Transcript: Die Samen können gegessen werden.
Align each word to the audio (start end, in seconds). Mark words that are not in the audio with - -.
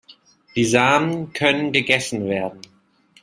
Die 0.55 0.65
Samen 0.65 1.31
können 1.31 1.73
gegessen 1.73 2.25
werden. 2.27 2.61